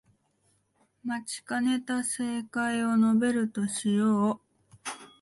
[1.05, 4.41] 待ちかねた正解を述べるとしよう